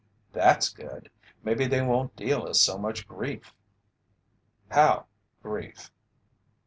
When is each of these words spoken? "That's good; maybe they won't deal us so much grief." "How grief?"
"That's 0.31 0.69
good; 0.73 1.11
maybe 1.43 1.67
they 1.67 1.83
won't 1.83 2.15
deal 2.15 2.47
us 2.47 2.59
so 2.59 2.79
much 2.79 3.07
grief." 3.07 3.53
"How 4.71 5.05
grief?" 5.43 5.91